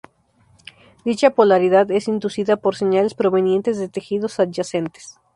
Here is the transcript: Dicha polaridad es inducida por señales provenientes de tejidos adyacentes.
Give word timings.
Dicha 1.05 1.29
polaridad 1.29 1.91
es 1.91 2.07
inducida 2.07 2.57
por 2.57 2.75
señales 2.75 3.13
provenientes 3.13 3.77
de 3.77 3.87
tejidos 3.87 4.39
adyacentes. 4.39 5.19